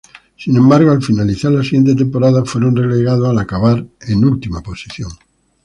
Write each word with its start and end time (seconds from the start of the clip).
Sin 0.35 0.57
embargo, 0.57 0.89
al 0.89 1.03
finalizar 1.03 1.51
la 1.51 1.61
siguiente 1.61 1.93
temporada 1.93 2.43
fueron 2.43 2.75
relegados 2.75 3.29
al 3.29 3.37
acabar 3.37 3.85
en 4.07 4.25
última 4.25 4.59
posición. 4.61 5.11